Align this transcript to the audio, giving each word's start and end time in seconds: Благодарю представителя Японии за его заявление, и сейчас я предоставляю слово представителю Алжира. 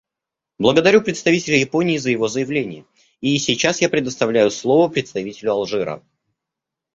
Благодарю 0.57 1.03
представителя 1.03 1.59
Японии 1.59 1.97
за 1.97 2.09
его 2.09 2.27
заявление, 2.27 2.87
и 3.19 3.37
сейчас 3.37 3.81
я 3.81 3.89
предоставляю 3.89 4.49
слово 4.49 4.87
представителю 4.89 5.51
Алжира. 5.51 6.03